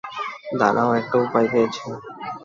[0.59, 1.83] দাড়াও, একটা উপায় পেয়েছি!